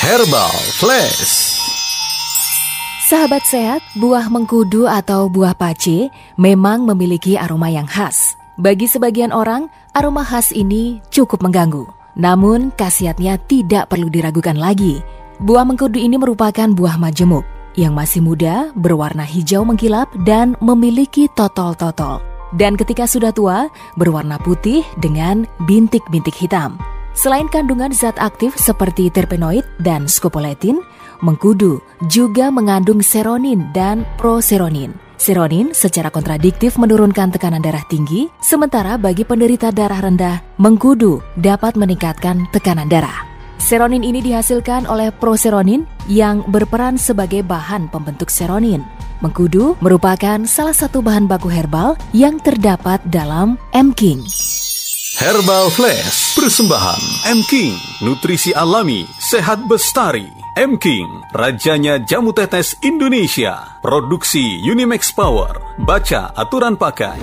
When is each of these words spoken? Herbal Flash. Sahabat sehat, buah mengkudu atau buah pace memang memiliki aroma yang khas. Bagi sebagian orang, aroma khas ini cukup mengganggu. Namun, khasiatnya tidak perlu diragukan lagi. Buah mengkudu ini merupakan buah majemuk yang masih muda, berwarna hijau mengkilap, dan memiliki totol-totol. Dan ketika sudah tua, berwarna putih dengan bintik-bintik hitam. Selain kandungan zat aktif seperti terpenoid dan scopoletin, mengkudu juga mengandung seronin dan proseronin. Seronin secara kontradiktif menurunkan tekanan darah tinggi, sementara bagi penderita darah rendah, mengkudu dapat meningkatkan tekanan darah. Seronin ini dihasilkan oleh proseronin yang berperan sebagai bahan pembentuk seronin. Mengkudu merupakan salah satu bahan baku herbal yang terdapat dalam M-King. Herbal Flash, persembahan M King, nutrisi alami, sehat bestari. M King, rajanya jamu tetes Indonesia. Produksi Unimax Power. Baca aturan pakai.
Herbal 0.00 0.56
Flash. 0.80 1.60
Sahabat 3.04 3.44
sehat, 3.44 3.84
buah 4.00 4.32
mengkudu 4.32 4.88
atau 4.88 5.28
buah 5.28 5.52
pace 5.52 6.08
memang 6.40 6.88
memiliki 6.88 7.36
aroma 7.36 7.68
yang 7.68 7.84
khas. 7.84 8.32
Bagi 8.56 8.88
sebagian 8.88 9.28
orang, 9.28 9.68
aroma 9.92 10.24
khas 10.24 10.56
ini 10.56 11.04
cukup 11.12 11.44
mengganggu. 11.44 11.84
Namun, 12.16 12.72
khasiatnya 12.80 13.36
tidak 13.44 13.92
perlu 13.92 14.08
diragukan 14.08 14.56
lagi. 14.56 15.04
Buah 15.36 15.68
mengkudu 15.68 16.00
ini 16.00 16.16
merupakan 16.16 16.72
buah 16.72 16.96
majemuk 16.96 17.44
yang 17.76 17.92
masih 17.92 18.24
muda, 18.24 18.72
berwarna 18.72 19.28
hijau 19.28 19.68
mengkilap, 19.68 20.08
dan 20.24 20.56
memiliki 20.64 21.28
totol-totol. 21.36 22.24
Dan 22.56 22.72
ketika 22.80 23.04
sudah 23.04 23.36
tua, 23.36 23.68
berwarna 24.00 24.40
putih 24.40 24.80
dengan 24.96 25.44
bintik-bintik 25.68 26.40
hitam. 26.40 26.80
Selain 27.10 27.50
kandungan 27.50 27.90
zat 27.90 28.16
aktif 28.22 28.54
seperti 28.54 29.10
terpenoid 29.10 29.66
dan 29.82 30.06
scopoletin, 30.06 30.78
mengkudu 31.20 31.82
juga 32.08 32.48
mengandung 32.48 33.02
seronin 33.02 33.68
dan 33.74 34.06
proseronin. 34.16 34.94
Seronin 35.20 35.76
secara 35.76 36.08
kontradiktif 36.08 36.80
menurunkan 36.80 37.28
tekanan 37.28 37.60
darah 37.60 37.84
tinggi, 37.92 38.32
sementara 38.40 38.96
bagi 38.96 39.28
penderita 39.28 39.68
darah 39.68 40.00
rendah, 40.00 40.40
mengkudu 40.56 41.20
dapat 41.36 41.76
meningkatkan 41.76 42.48
tekanan 42.56 42.88
darah. 42.88 43.28
Seronin 43.60 44.00
ini 44.00 44.24
dihasilkan 44.24 44.88
oleh 44.88 45.12
proseronin 45.12 45.84
yang 46.08 46.40
berperan 46.48 46.96
sebagai 46.96 47.44
bahan 47.44 47.92
pembentuk 47.92 48.32
seronin. 48.32 48.80
Mengkudu 49.20 49.76
merupakan 49.84 50.40
salah 50.48 50.72
satu 50.72 51.04
bahan 51.04 51.28
baku 51.28 51.52
herbal 51.52 52.00
yang 52.16 52.40
terdapat 52.40 53.04
dalam 53.04 53.60
M-King. 53.76 54.24
Herbal 55.20 55.68
Flash, 55.68 56.32
persembahan 56.32 57.28
M 57.28 57.44
King, 57.44 57.76
nutrisi 58.00 58.56
alami, 58.56 59.04
sehat 59.20 59.68
bestari. 59.68 60.32
M 60.56 60.80
King, 60.80 61.20
rajanya 61.36 62.00
jamu 62.00 62.32
tetes 62.32 62.80
Indonesia. 62.80 63.76
Produksi 63.84 64.64
Unimax 64.64 65.12
Power. 65.12 65.76
Baca 65.76 66.32
aturan 66.32 66.80
pakai. 66.80 67.20